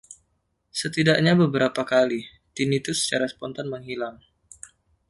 Setidaknya 0.79 1.33
beberapa 1.43 1.81
kali, 1.93 2.19
tinnitus 2.57 2.97
secara 3.05 3.25
spontan 3.33 3.67
menghilang. 3.73 4.15